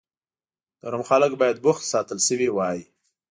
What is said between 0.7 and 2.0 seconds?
د روم خلک باید بوخت